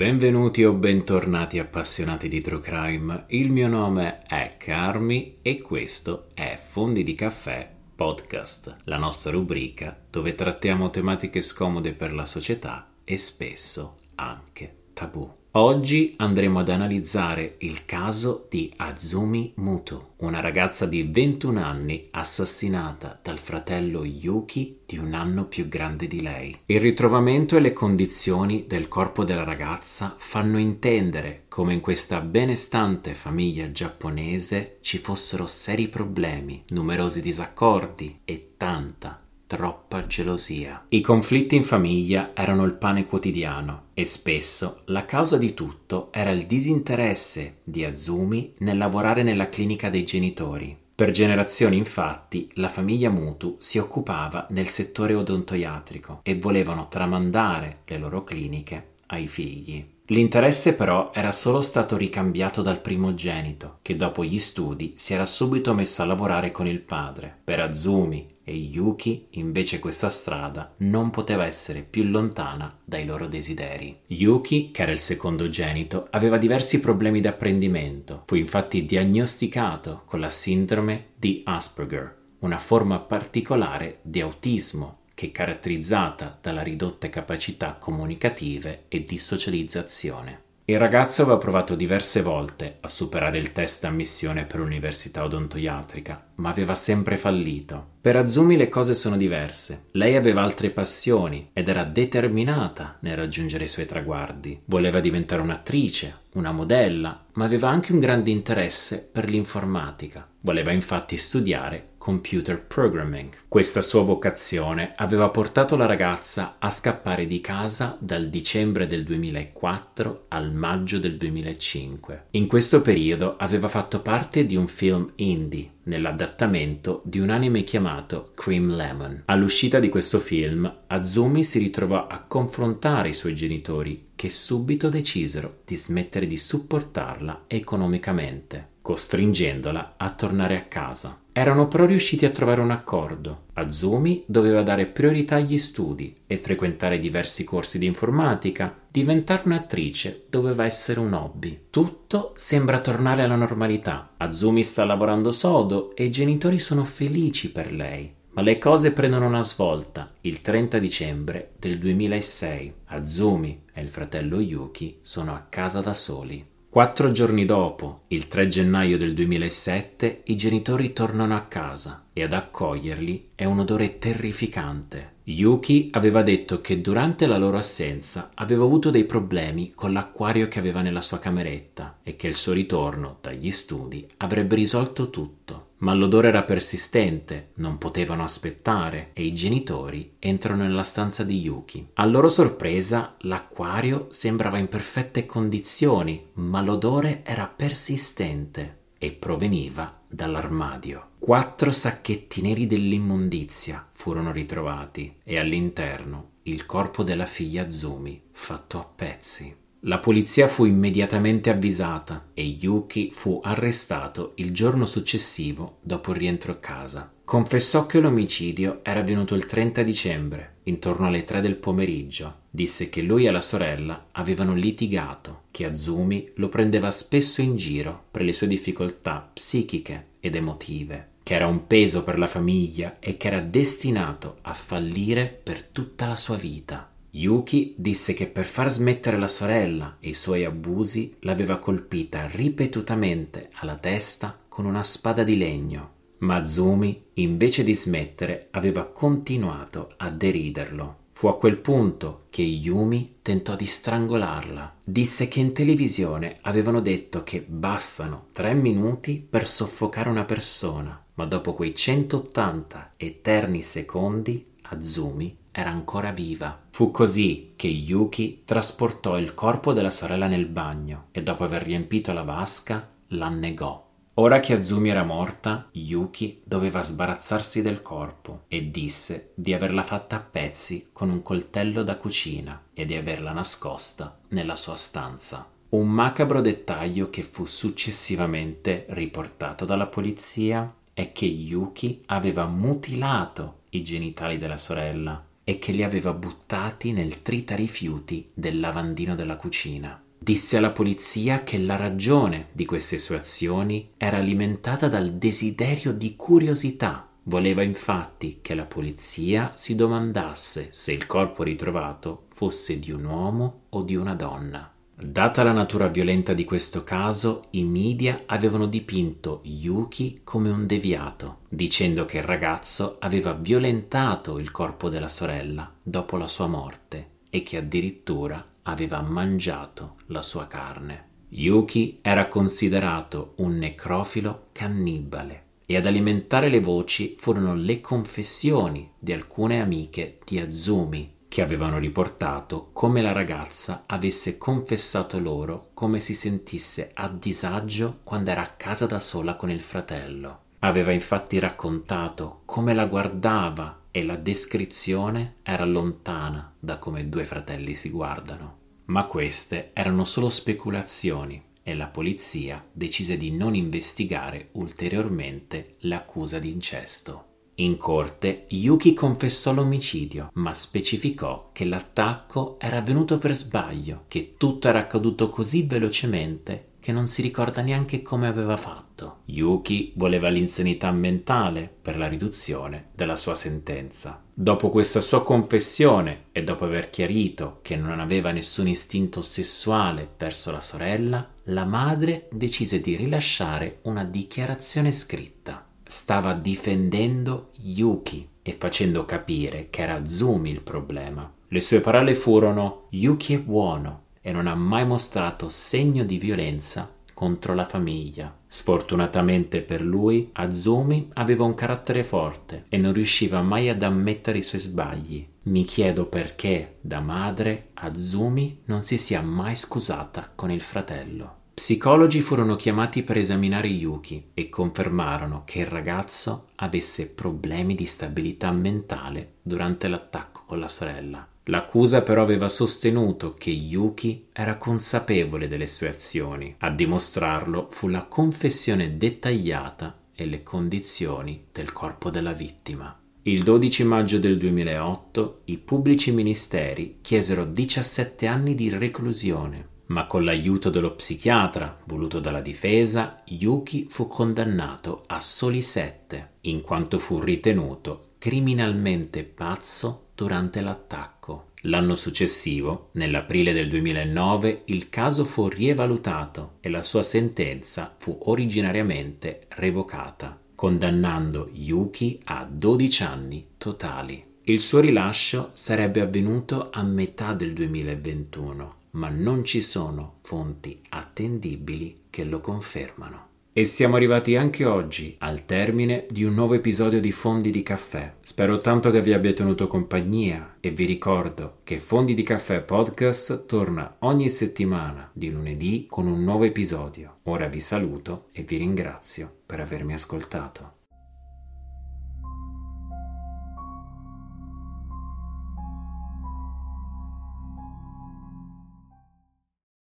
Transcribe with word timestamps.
Benvenuti 0.00 0.64
o 0.64 0.72
bentornati 0.72 1.58
appassionati 1.58 2.26
di 2.26 2.40
True 2.40 2.60
Crime. 2.60 3.24
Il 3.26 3.50
mio 3.50 3.68
nome 3.68 4.22
è 4.22 4.56
Carmi 4.56 5.40
e 5.42 5.60
questo 5.60 6.28
è 6.32 6.58
Fondi 6.58 7.02
di 7.02 7.14
Caffè 7.14 7.70
Podcast, 7.96 8.78
la 8.84 8.96
nostra 8.96 9.30
rubrica 9.30 9.94
dove 10.08 10.34
trattiamo 10.34 10.88
tematiche 10.88 11.42
scomode 11.42 11.92
per 11.92 12.14
la 12.14 12.24
società 12.24 12.94
e 13.04 13.18
spesso 13.18 13.98
anche 14.14 14.84
tabù. 14.94 15.39
Oggi 15.54 16.14
andremo 16.16 16.60
ad 16.60 16.68
analizzare 16.68 17.56
il 17.58 17.84
caso 17.84 18.46
di 18.48 18.72
Azumi 18.76 19.52
Mutu, 19.56 20.10
una 20.18 20.38
ragazza 20.38 20.86
di 20.86 21.02
21 21.02 21.60
anni 21.60 22.06
assassinata 22.12 23.18
dal 23.20 23.38
fratello 23.38 24.04
Yuki 24.04 24.82
di 24.86 24.96
un 24.96 25.12
anno 25.12 25.46
più 25.46 25.66
grande 25.66 26.06
di 26.06 26.22
lei. 26.22 26.56
Il 26.66 26.78
ritrovamento 26.78 27.56
e 27.56 27.60
le 27.60 27.72
condizioni 27.72 28.66
del 28.68 28.86
corpo 28.86 29.24
della 29.24 29.42
ragazza 29.42 30.14
fanno 30.18 30.56
intendere 30.56 31.46
come 31.48 31.74
in 31.74 31.80
questa 31.80 32.20
benestante 32.20 33.14
famiglia 33.14 33.72
giapponese 33.72 34.78
ci 34.82 34.98
fossero 34.98 35.48
seri 35.48 35.88
problemi, 35.88 36.62
numerosi 36.68 37.20
disaccordi 37.20 38.20
e 38.24 38.52
tanta 38.56 39.20
troppa 39.50 40.06
gelosia. 40.06 40.84
I 40.90 41.00
conflitti 41.00 41.56
in 41.56 41.64
famiglia 41.64 42.30
erano 42.34 42.62
il 42.62 42.74
pane 42.74 43.04
quotidiano 43.04 43.86
e 43.94 44.04
spesso 44.04 44.76
la 44.84 45.04
causa 45.04 45.38
di 45.38 45.54
tutto 45.54 46.12
era 46.12 46.30
il 46.30 46.46
disinteresse 46.46 47.56
di 47.64 47.84
Azumi 47.84 48.52
nel 48.58 48.78
lavorare 48.78 49.24
nella 49.24 49.48
clinica 49.48 49.90
dei 49.90 50.04
genitori. 50.04 50.78
Per 50.94 51.10
generazioni 51.10 51.76
infatti 51.76 52.48
la 52.54 52.68
famiglia 52.68 53.10
Mutu 53.10 53.56
si 53.58 53.78
occupava 53.78 54.46
nel 54.50 54.68
settore 54.68 55.14
odontoiatrico 55.14 56.20
e 56.22 56.38
volevano 56.38 56.86
tramandare 56.86 57.78
le 57.86 57.98
loro 57.98 58.22
cliniche 58.22 58.90
ai 59.06 59.26
figli. 59.26 59.84
L'interesse 60.10 60.74
però 60.74 61.12
era 61.14 61.30
solo 61.30 61.60
stato 61.60 61.96
ricambiato 61.96 62.62
dal 62.62 62.80
primogenito, 62.80 63.78
che 63.80 63.94
dopo 63.94 64.24
gli 64.24 64.40
studi 64.40 64.94
si 64.96 65.14
era 65.14 65.24
subito 65.24 65.72
messo 65.72 66.02
a 66.02 66.04
lavorare 66.04 66.50
con 66.50 66.66
il 66.66 66.80
padre. 66.80 67.38
Per 67.44 67.60
Azumi 67.60 68.26
e 68.42 68.52
Yuki 68.52 69.28
invece 69.30 69.78
questa 69.78 70.08
strada 70.08 70.74
non 70.78 71.10
poteva 71.10 71.46
essere 71.46 71.82
più 71.82 72.02
lontana 72.02 72.76
dai 72.84 73.06
loro 73.06 73.28
desideri. 73.28 74.00
Yuki, 74.06 74.72
che 74.72 74.82
era 74.82 74.90
il 74.90 74.98
secondogenito, 74.98 76.08
aveva 76.10 76.38
diversi 76.38 76.80
problemi 76.80 77.20
d'apprendimento. 77.20 78.24
Fu 78.26 78.34
infatti 78.34 78.84
diagnosticato 78.84 80.02
con 80.06 80.18
la 80.18 80.30
sindrome 80.30 81.10
di 81.14 81.42
Asperger, 81.44 82.16
una 82.40 82.58
forma 82.58 82.98
particolare 82.98 84.00
di 84.02 84.20
autismo 84.20 84.99
che 85.20 85.32
caratterizzata 85.32 86.38
dalla 86.40 86.62
ridotte 86.62 87.10
capacità 87.10 87.74
comunicative 87.74 88.84
e 88.88 89.04
di 89.04 89.18
socializzazione. 89.18 90.44
Il 90.64 90.78
ragazzo 90.78 91.20
aveva 91.20 91.36
provato 91.36 91.74
diverse 91.74 92.22
volte 92.22 92.78
a 92.80 92.88
superare 92.88 93.36
il 93.36 93.52
test 93.52 93.84
ammissione 93.84 94.46
per 94.46 94.60
l'università 94.60 95.22
odontoiatrica, 95.22 96.28
ma 96.40 96.48
aveva 96.48 96.74
sempre 96.74 97.16
fallito. 97.16 97.98
Per 98.00 98.16
Azumi 98.16 98.56
le 98.56 98.68
cose 98.68 98.94
sono 98.94 99.16
diverse. 99.16 99.84
Lei 99.92 100.16
aveva 100.16 100.42
altre 100.42 100.70
passioni 100.70 101.50
ed 101.52 101.68
era 101.68 101.84
determinata 101.84 102.96
nel 103.00 103.16
raggiungere 103.16 103.64
i 103.64 103.68
suoi 103.68 103.84
traguardi. 103.86 104.62
Voleva 104.64 105.00
diventare 105.00 105.42
un'attrice, 105.42 106.20
una 106.32 106.50
modella, 106.50 107.26
ma 107.34 107.44
aveva 107.44 107.68
anche 107.68 107.92
un 107.92 108.00
grande 108.00 108.30
interesse 108.30 109.06
per 109.10 109.28
l'informatica. 109.28 110.26
Voleva 110.40 110.72
infatti 110.72 111.18
studiare 111.18 111.90
computer 111.98 112.58
programming. 112.58 113.28
Questa 113.46 113.82
sua 113.82 114.02
vocazione 114.02 114.94
aveva 114.96 115.28
portato 115.28 115.76
la 115.76 115.84
ragazza 115.84 116.56
a 116.58 116.70
scappare 116.70 117.26
di 117.26 117.42
casa 117.42 117.98
dal 118.00 118.30
dicembre 118.30 118.86
del 118.86 119.04
2004 119.04 120.24
al 120.28 120.50
maggio 120.50 120.98
del 120.98 121.18
2005. 121.18 122.28
In 122.30 122.46
questo 122.46 122.80
periodo 122.80 123.36
aveva 123.36 123.68
fatto 123.68 124.00
parte 124.00 124.46
di 124.46 124.56
un 124.56 124.66
film 124.66 125.12
indie 125.16 125.72
nell'adattamento 125.84 127.02
di 127.04 127.18
un 127.18 127.30
anime 127.30 127.62
chiamato 127.62 128.32
Cream 128.34 128.74
Lemon. 128.74 129.22
All'uscita 129.26 129.78
di 129.78 129.88
questo 129.88 130.18
film, 130.18 130.72
Azumi 130.86 131.44
si 131.44 131.58
ritrovò 131.58 132.06
a 132.06 132.20
confrontare 132.20 133.08
i 133.08 133.14
suoi 133.14 133.34
genitori 133.34 134.10
che 134.14 134.28
subito 134.28 134.88
decisero 134.88 135.60
di 135.64 135.76
smettere 135.76 136.26
di 136.26 136.36
supportarla 136.36 137.44
economicamente, 137.46 138.69
costringendola 138.82 139.94
a 139.96 140.10
tornare 140.10 140.56
a 140.56 140.62
casa. 140.62 141.20
Erano 141.32 141.68
però 141.68 141.86
riusciti 141.86 142.24
a 142.24 142.30
trovare 142.30 142.60
un 142.60 142.70
accordo. 142.70 143.44
Azumi 143.54 144.24
doveva 144.26 144.62
dare 144.62 144.86
priorità 144.86 145.36
agli 145.36 145.58
studi 145.58 146.16
e 146.26 146.36
frequentare 146.38 146.98
diversi 146.98 147.44
corsi 147.44 147.78
di 147.78 147.86
informatica. 147.86 148.76
Diventare 148.88 149.42
un'attrice 149.44 150.24
doveva 150.28 150.64
essere 150.64 151.00
un 151.00 151.12
hobby. 151.12 151.66
Tutto 151.70 152.32
sembra 152.34 152.80
tornare 152.80 153.22
alla 153.22 153.36
normalità. 153.36 154.14
Azumi 154.16 154.64
sta 154.64 154.84
lavorando 154.84 155.30
sodo 155.30 155.94
e 155.94 156.04
i 156.04 156.10
genitori 156.10 156.58
sono 156.58 156.84
felici 156.84 157.52
per 157.52 157.72
lei. 157.72 158.12
Ma 158.32 158.42
le 158.42 158.58
cose 158.58 158.92
prendono 158.92 159.26
una 159.26 159.42
svolta 159.42 160.12
il 160.22 160.40
30 160.40 160.78
dicembre 160.78 161.50
del 161.58 161.78
2006. 161.78 162.74
Azumi 162.86 163.62
e 163.72 163.80
il 163.80 163.88
fratello 163.88 164.40
Yuki 164.40 164.98
sono 165.00 165.34
a 165.34 165.46
casa 165.48 165.80
da 165.80 165.94
soli. 165.94 166.44
Quattro 166.70 167.10
giorni 167.10 167.46
dopo, 167.46 168.02
il 168.06 168.28
3 168.28 168.46
gennaio 168.46 168.96
del 168.96 169.12
2007, 169.12 170.20
i 170.26 170.36
genitori 170.36 170.92
tornano 170.92 171.34
a 171.34 171.46
casa 171.46 172.04
e 172.20 172.24
ad 172.24 172.32
accoglierli 172.34 173.30
è 173.34 173.44
un 173.44 173.60
odore 173.60 173.98
terrificante. 173.98 175.18
Yuki 175.24 175.88
aveva 175.92 176.22
detto 176.22 176.60
che 176.60 176.80
durante 176.80 177.26
la 177.26 177.38
loro 177.38 177.56
assenza 177.56 178.30
aveva 178.34 178.64
avuto 178.64 178.90
dei 178.90 179.04
problemi 179.04 179.72
con 179.74 179.92
l'acquario 179.92 180.46
che 180.48 180.58
aveva 180.58 180.82
nella 180.82 181.00
sua 181.00 181.18
cameretta 181.18 181.98
e 182.02 182.16
che 182.16 182.26
il 182.26 182.34
suo 182.34 182.52
ritorno 182.52 183.18
dagli 183.20 183.50
studi 183.50 184.06
avrebbe 184.18 184.56
risolto 184.56 185.08
tutto. 185.08 185.68
Ma 185.78 185.94
l'odore 185.94 186.28
era 186.28 186.42
persistente, 186.42 187.52
non 187.54 187.78
potevano 187.78 188.22
aspettare 188.22 189.10
e 189.14 189.24
i 189.24 189.32
genitori 189.32 190.16
entrano 190.18 190.64
nella 190.64 190.82
stanza 190.82 191.24
di 191.24 191.40
Yuki. 191.40 191.88
A 191.94 192.04
loro 192.04 192.28
sorpresa, 192.28 193.14
l'acquario 193.20 194.08
sembrava 194.10 194.58
in 194.58 194.68
perfette 194.68 195.24
condizioni, 195.24 196.22
ma 196.34 196.60
l'odore 196.60 197.22
era 197.24 197.46
persistente 197.46 198.78
e 198.98 199.12
proveniva 199.12 200.02
dall'armadio. 200.06 201.09
Quattro 201.20 201.70
sacchetti 201.70 202.40
neri 202.40 202.66
dell'immondizia 202.66 203.86
furono 203.92 204.32
ritrovati 204.32 205.16
e 205.22 205.38
all'interno 205.38 206.30
il 206.44 206.64
corpo 206.64 207.02
della 207.02 207.26
figlia 207.26 207.70
Zumi, 207.70 208.22
fatto 208.32 208.78
a 208.78 208.84
pezzi. 208.84 209.54
La 209.80 209.98
polizia 209.98 210.48
fu 210.48 210.64
immediatamente 210.64 211.50
avvisata 211.50 212.28
e 212.32 212.42
Yuki 212.42 213.10
fu 213.12 213.38
arrestato 213.44 214.32
il 214.36 214.50
giorno 214.52 214.86
successivo 214.86 215.76
dopo 215.82 216.12
il 216.12 216.16
rientro 216.16 216.52
a 216.52 216.56
casa. 216.56 217.12
Confessò 217.22 217.84
che 217.84 218.00
l'omicidio 218.00 218.80
era 218.82 219.00
avvenuto 219.00 219.34
il 219.34 219.44
30 219.44 219.82
dicembre, 219.82 220.56
intorno 220.64 221.06
alle 221.06 221.24
3 221.24 221.42
del 221.42 221.56
pomeriggio. 221.56 222.38
Disse 222.50 222.88
che 222.88 223.02
lui 223.02 223.26
e 223.26 223.30
la 223.30 223.42
sorella 223.42 224.06
avevano 224.12 224.54
litigato, 224.54 225.42
che 225.50 225.66
Azumi 225.66 226.32
lo 226.36 226.48
prendeva 226.48 226.90
spesso 226.90 227.42
in 227.42 227.56
giro 227.56 228.06
per 228.10 228.22
le 228.22 228.32
sue 228.32 228.46
difficoltà 228.46 229.30
psichiche 229.32 230.06
ed 230.18 230.34
emotive 230.34 231.09
che 231.30 231.36
era 231.36 231.46
un 231.46 231.68
peso 231.68 232.02
per 232.02 232.18
la 232.18 232.26
famiglia 232.26 232.96
e 232.98 233.16
che 233.16 233.28
era 233.28 233.38
destinato 233.38 234.38
a 234.42 234.52
fallire 234.52 235.28
per 235.28 235.62
tutta 235.62 236.08
la 236.08 236.16
sua 236.16 236.34
vita. 236.34 236.90
Yuki 237.10 237.72
disse 237.78 238.14
che 238.14 238.26
per 238.26 238.44
far 238.44 238.68
smettere 238.68 239.16
la 239.16 239.28
sorella 239.28 239.98
e 240.00 240.08
i 240.08 240.12
suoi 240.12 240.44
abusi 240.44 241.14
l'aveva 241.20 241.60
colpita 241.60 242.26
ripetutamente 242.26 243.50
alla 243.52 243.76
testa 243.76 244.40
con 244.48 244.64
una 244.64 244.82
spada 244.82 245.22
di 245.22 245.38
legno. 245.38 245.92
Ma 246.18 246.42
Zumi, 246.42 247.00
invece 247.14 247.62
di 247.62 247.74
smettere, 247.74 248.48
aveva 248.50 248.86
continuato 248.86 249.92
a 249.98 250.10
deriderlo. 250.10 250.96
Fu 251.20 251.26
a 251.26 251.36
quel 251.36 251.58
punto 251.58 252.20
che 252.30 252.40
Yumi 252.40 253.16
tentò 253.20 253.54
di 253.54 253.66
strangolarla. 253.66 254.76
Disse 254.82 255.28
che 255.28 255.38
in 255.38 255.52
televisione 255.52 256.38
avevano 256.40 256.80
detto 256.80 257.22
che 257.24 257.44
bastano 257.46 258.28
tre 258.32 258.54
minuti 258.54 259.22
per 259.28 259.46
soffocare 259.46 260.08
una 260.08 260.24
persona, 260.24 260.98
ma 261.16 261.26
dopo 261.26 261.52
quei 261.52 261.74
180 261.74 262.92
eterni 262.96 263.60
secondi 263.60 264.42
Azumi 264.62 265.36
era 265.50 265.68
ancora 265.68 266.10
viva. 266.10 266.58
Fu 266.70 266.90
così 266.90 267.52
che 267.54 267.66
Yuki 267.66 268.40
trasportò 268.46 269.18
il 269.18 269.34
corpo 269.34 269.74
della 269.74 269.90
sorella 269.90 270.26
nel 270.26 270.46
bagno 270.46 271.08
e 271.10 271.22
dopo 271.22 271.44
aver 271.44 271.64
riempito 271.64 272.14
la 272.14 272.22
vasca 272.22 272.88
l'annegò. 273.08 273.89
Ora 274.20 274.38
che 274.38 274.52
Azumi 274.52 274.90
era 274.90 275.02
morta, 275.02 275.70
Yuki 275.72 276.42
doveva 276.44 276.82
sbarazzarsi 276.82 277.62
del 277.62 277.80
corpo 277.80 278.42
e 278.48 278.70
disse 278.70 279.32
di 279.34 279.54
averla 279.54 279.82
fatta 279.82 280.16
a 280.16 280.20
pezzi 280.20 280.90
con 280.92 281.08
un 281.08 281.22
coltello 281.22 281.82
da 281.82 281.96
cucina 281.96 282.64
e 282.74 282.84
di 282.84 282.96
averla 282.96 283.32
nascosta 283.32 284.20
nella 284.28 284.56
sua 284.56 284.76
stanza. 284.76 285.50
Un 285.70 285.88
macabro 285.88 286.42
dettaglio 286.42 287.08
che 287.08 287.22
fu 287.22 287.46
successivamente 287.46 288.84
riportato 288.90 289.64
dalla 289.64 289.86
polizia 289.86 290.70
è 290.92 291.12
che 291.12 291.24
Yuki 291.24 292.02
aveva 292.06 292.44
mutilato 292.44 293.60
i 293.70 293.82
genitali 293.82 294.36
della 294.36 294.58
sorella 294.58 295.24
e 295.42 295.58
che 295.58 295.72
li 295.72 295.82
aveva 295.82 296.12
buttati 296.12 296.92
nel 296.92 297.22
tritarifiuti 297.22 298.32
del 298.34 298.60
lavandino 298.60 299.14
della 299.14 299.36
cucina. 299.36 299.98
Disse 300.22 300.58
alla 300.58 300.70
polizia 300.70 301.42
che 301.44 301.56
la 301.56 301.76
ragione 301.76 302.48
di 302.52 302.66
queste 302.66 302.98
sue 302.98 303.16
azioni 303.16 303.92
era 303.96 304.18
alimentata 304.18 304.86
dal 304.86 305.14
desiderio 305.14 305.94
di 305.94 306.14
curiosità. 306.14 307.08
Voleva 307.22 307.62
infatti 307.62 308.40
che 308.42 308.54
la 308.54 308.66
polizia 308.66 309.52
si 309.54 309.74
domandasse 309.74 310.68
se 310.72 310.92
il 310.92 311.06
corpo 311.06 311.42
ritrovato 311.42 312.26
fosse 312.34 312.78
di 312.78 312.92
un 312.92 313.04
uomo 313.06 313.62
o 313.70 313.82
di 313.82 313.96
una 313.96 314.14
donna. 314.14 314.70
Data 314.94 315.42
la 315.42 315.52
natura 315.52 315.88
violenta 315.88 316.34
di 316.34 316.44
questo 316.44 316.82
caso, 316.82 317.44
i 317.52 317.64
media 317.64 318.24
avevano 318.26 318.66
dipinto 318.66 319.40
Yuki 319.44 320.20
come 320.22 320.50
un 320.50 320.66
deviato, 320.66 321.38
dicendo 321.48 322.04
che 322.04 322.18
il 322.18 322.24
ragazzo 322.24 322.96
aveva 322.98 323.32
violentato 323.32 324.38
il 324.38 324.50
corpo 324.50 324.90
della 324.90 325.08
sorella 325.08 325.72
dopo 325.82 326.18
la 326.18 326.26
sua 326.26 326.46
morte 326.46 327.08
e 327.30 327.42
che 327.42 327.56
addirittura 327.56 328.44
aveva 328.62 329.00
mangiato 329.00 329.96
la 330.06 330.22
sua 330.22 330.46
carne. 330.46 331.08
Yuki 331.30 332.00
era 332.02 332.26
considerato 332.26 333.34
un 333.36 333.56
necrofilo 333.56 334.48
cannibale 334.52 335.44
e 335.66 335.76
ad 335.76 335.86
alimentare 335.86 336.48
le 336.48 336.58
voci 336.58 337.14
furono 337.16 337.54
le 337.54 337.80
confessioni 337.80 338.90
di 338.98 339.12
alcune 339.12 339.60
amiche 339.60 340.18
di 340.24 340.40
Azumi 340.40 341.18
che 341.28 341.42
avevano 341.42 341.78
riportato 341.78 342.70
come 342.72 343.00
la 343.00 343.12
ragazza 343.12 343.84
avesse 343.86 344.36
confessato 344.36 345.20
loro 345.20 345.70
come 345.74 346.00
si 346.00 346.12
sentisse 346.12 346.90
a 346.92 347.08
disagio 347.08 348.00
quando 348.02 348.30
era 348.30 348.42
a 348.42 348.50
casa 348.56 348.86
da 348.86 348.98
sola 348.98 349.36
con 349.36 349.48
il 349.48 349.60
fratello. 349.60 350.40
Aveva 350.60 350.92
infatti 350.92 351.38
raccontato 351.38 352.42
come 352.44 352.74
la 352.74 352.86
guardava 352.86 353.84
e 353.90 354.04
la 354.04 354.16
descrizione 354.16 355.36
era 355.42 355.64
lontana 355.64 356.54
da 356.58 356.78
come 356.78 357.08
due 357.08 357.24
fratelli 357.24 357.74
si 357.74 357.88
guardano. 357.90 358.58
Ma 358.86 359.04
queste 359.04 359.70
erano 359.72 360.04
solo 360.04 360.28
speculazioni 360.28 361.42
e 361.62 361.74
la 361.74 361.86
polizia 361.86 362.64
decise 362.72 363.16
di 363.16 363.30
non 363.30 363.54
investigare 363.54 364.48
ulteriormente 364.52 365.76
l'accusa 365.80 366.38
di 366.38 366.50
incesto. 366.50 367.26
In 367.56 367.76
corte 367.76 368.46
Yuki 368.48 368.94
confessò 368.94 369.52
l'omicidio, 369.52 370.30
ma 370.34 370.54
specificò 370.54 371.50
che 371.52 371.64
l'attacco 371.64 372.58
era 372.58 372.78
avvenuto 372.78 373.18
per 373.18 373.34
sbaglio, 373.34 374.04
che 374.08 374.34
tutto 374.36 374.68
era 374.68 374.78
accaduto 374.78 375.28
così 375.28 375.64
velocemente 375.64 376.69
che 376.80 376.92
non 376.92 377.06
si 377.06 377.22
ricorda 377.22 377.62
neanche 377.62 378.02
come 378.02 378.26
aveva 378.26 378.56
fatto. 378.56 379.18
Yuki 379.26 379.92
voleva 379.96 380.28
l'insanità 380.28 380.90
mentale 380.90 381.72
per 381.80 381.96
la 381.96 382.08
riduzione 382.08 382.88
della 382.94 383.16
sua 383.16 383.34
sentenza. 383.34 384.22
Dopo 384.32 384.70
questa 384.70 385.00
sua 385.00 385.22
confessione 385.22 386.24
e 386.32 386.42
dopo 386.42 386.64
aver 386.64 386.90
chiarito 386.90 387.58
che 387.62 387.76
non 387.76 388.00
aveva 388.00 388.32
nessun 388.32 388.66
istinto 388.66 389.20
sessuale 389.20 390.08
verso 390.16 390.50
la 390.50 390.60
sorella, 390.60 391.28
la 391.44 391.64
madre 391.64 392.28
decise 392.32 392.80
di 392.80 392.96
rilasciare 392.96 393.80
una 393.82 394.04
dichiarazione 394.04 394.90
scritta 394.90 395.66
stava 395.90 396.34
difendendo 396.34 397.50
Yuki 397.56 398.28
e 398.42 398.56
facendo 398.56 399.04
capire 399.04 399.68
che 399.70 399.82
era 399.82 400.06
Zumi 400.06 400.50
il 400.50 400.62
problema. 400.62 401.30
Le 401.48 401.60
sue 401.60 401.80
parole 401.80 402.14
furono 402.14 402.86
Yuki 402.90 403.34
è 403.34 403.38
buono 403.40 404.04
e 404.20 404.32
non 404.32 404.46
ha 404.46 404.54
mai 404.54 404.86
mostrato 404.86 405.48
segno 405.48 406.04
di 406.04 406.18
violenza 406.18 406.92
contro 407.20 407.54
la 407.54 407.66
famiglia. 407.66 408.34
Sfortunatamente 408.46 409.60
per 409.60 409.82
lui, 409.82 410.30
Azumi 410.32 411.10
aveva 411.14 411.44
un 411.44 411.54
carattere 411.54 412.02
forte 412.02 412.64
e 412.68 412.78
non 412.78 412.94
riusciva 412.94 413.42
mai 413.42 413.68
ad 413.68 413.82
ammettere 413.82 414.38
i 414.38 414.42
suoi 414.42 414.60
sbagli. 414.60 415.28
Mi 415.42 415.64
chiedo 415.64 416.06
perché, 416.06 416.76
da 416.80 417.00
madre, 417.00 417.68
Azumi 417.74 418.62
non 418.64 418.82
si 418.82 418.96
sia 418.96 419.20
mai 419.20 419.54
scusata 419.54 420.32
con 420.34 420.50
il 420.50 420.62
fratello. 420.62 421.36
Psicologi 421.52 422.22
furono 422.22 422.56
chiamati 422.56 423.02
per 423.02 423.18
esaminare 423.18 423.68
Yuki 423.68 424.30
e 424.32 424.48
confermarono 424.48 425.42
che 425.44 425.58
il 425.58 425.66
ragazzo 425.66 426.48
avesse 426.56 427.10
problemi 427.10 427.74
di 427.74 427.84
stabilità 427.84 428.50
mentale 428.50 429.34
durante 429.42 429.88
l'attacco 429.88 430.44
con 430.46 430.58
la 430.58 430.68
sorella. 430.68 431.28
L'accusa 431.44 432.02
però 432.02 432.22
aveva 432.22 432.48
sostenuto 432.48 433.34
che 433.34 433.50
Yuki 433.50 434.26
era 434.32 434.56
consapevole 434.56 435.48
delle 435.48 435.66
sue 435.66 435.88
azioni. 435.88 436.54
A 436.58 436.70
dimostrarlo 436.70 437.68
fu 437.70 437.88
la 437.88 438.04
confessione 438.04 438.96
dettagliata 438.96 439.98
e 440.14 440.26
le 440.26 440.42
condizioni 440.42 441.46
del 441.50 441.72
corpo 441.72 442.10
della 442.10 442.32
vittima. 442.32 442.94
Il 443.22 443.42
12 443.42 443.84
maggio 443.84 444.18
del 444.18 444.38
2008 444.38 445.40
i 445.46 445.58
pubblici 445.58 446.12
ministeri 446.12 446.98
chiesero 447.00 447.44
17 447.44 448.26
anni 448.26 448.54
di 448.54 448.68
reclusione 448.70 449.68
ma 449.90 450.06
con 450.06 450.24
l'aiuto 450.24 450.70
dello 450.70 450.94
psichiatra 450.94 451.80
voluto 451.84 452.20
dalla 452.20 452.40
difesa, 452.40 453.16
Yuki 453.24 453.86
fu 453.88 454.06
condannato 454.06 455.02
a 455.06 455.18
soli 455.20 455.62
sette, 455.62 456.34
in 456.42 456.60
quanto 456.60 456.98
fu 456.98 457.18
ritenuto 457.18 458.09
criminalmente 458.20 459.24
pazzo 459.24 460.08
durante 460.14 460.60
l'attacco. 460.60 461.52
L'anno 461.62 461.94
successivo, 461.94 462.90
nell'aprile 462.92 463.54
del 463.54 463.70
2009, 463.70 464.64
il 464.66 464.90
caso 464.90 465.24
fu 465.24 465.48
rievalutato 465.48 466.56
e 466.60 466.68
la 466.68 466.82
sua 466.82 467.02
sentenza 467.02 467.94
fu 467.96 468.18
originariamente 468.24 469.46
revocata, 469.56 470.38
condannando 470.54 471.48
Yuki 471.50 472.20
a 472.24 472.46
12 472.46 473.02
anni 473.02 473.46
totali. 473.56 474.22
Il 474.42 474.60
suo 474.60 474.80
rilascio 474.80 475.52
sarebbe 475.54 476.02
avvenuto 476.02 476.68
a 476.70 476.82
metà 476.82 477.32
del 477.32 477.54
2021 477.54 478.76
ma 478.92 479.08
non 479.08 479.44
ci 479.44 479.62
sono 479.62 480.16
fonti 480.22 480.80
attendibili 480.88 482.06
che 482.10 482.24
lo 482.24 482.40
confermano. 482.40 483.29
E 483.52 483.64
siamo 483.64 483.96
arrivati 483.96 484.36
anche 484.36 484.64
oggi 484.64 485.16
al 485.18 485.44
termine 485.44 486.06
di 486.08 486.22
un 486.22 486.34
nuovo 486.34 486.54
episodio 486.54 487.00
di 487.00 487.10
Fondi 487.10 487.50
di 487.50 487.64
Caffè. 487.64 488.14
Spero 488.20 488.58
tanto 488.58 488.92
che 488.92 489.00
vi 489.00 489.12
abbia 489.12 489.32
tenuto 489.32 489.66
compagnia 489.66 490.58
e 490.60 490.70
vi 490.70 490.84
ricordo 490.84 491.58
che 491.64 491.80
Fondi 491.80 492.14
di 492.14 492.22
Caffè 492.22 492.60
Podcast 492.60 493.46
torna 493.46 493.96
ogni 494.00 494.30
settimana 494.30 495.10
di 495.12 495.32
lunedì 495.32 495.86
con 495.88 496.06
un 496.06 496.22
nuovo 496.22 496.44
episodio. 496.44 497.16
Ora 497.24 497.48
vi 497.48 497.58
saluto 497.58 498.28
e 498.30 498.42
vi 498.44 498.56
ringrazio 498.56 499.38
per 499.44 499.58
avermi 499.58 499.94
ascoltato. 499.94 500.79